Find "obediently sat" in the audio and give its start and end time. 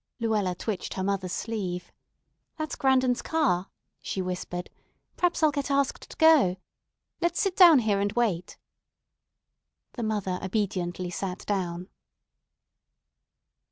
10.41-11.45